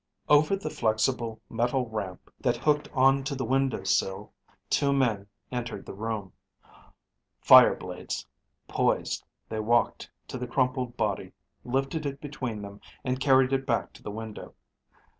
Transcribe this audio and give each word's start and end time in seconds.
Over 0.27 0.55
the 0.55 0.71
flexible 0.71 1.39
metal 1.47 1.87
ramp 1.87 2.31
that 2.39 2.57
hooked 2.57 2.89
onto 2.91 3.35
the 3.35 3.45
window 3.45 3.83
sill 3.83 4.33
two 4.67 4.91
men 4.91 5.27
entered 5.51 5.85
the 5.85 5.93
room. 5.93 6.33
Fire 7.39 7.75
blades 7.75 8.25
poised, 8.67 9.23
they 9.47 9.59
walked 9.59 10.09
to 10.29 10.39
the 10.39 10.47
crumpled 10.47 10.97
body, 10.97 11.33
lifted 11.63 12.07
it 12.07 12.19
between 12.19 12.63
them, 12.63 12.81
and 13.03 13.19
carried 13.19 13.53
it 13.53 13.67
back 13.67 13.93
to 13.93 14.01
the 14.01 14.09
window. 14.09 14.55